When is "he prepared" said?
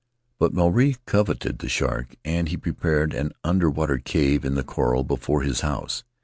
2.49-3.13